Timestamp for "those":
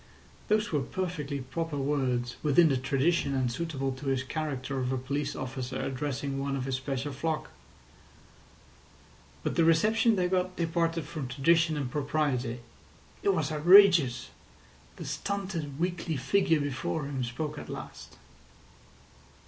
0.47-0.71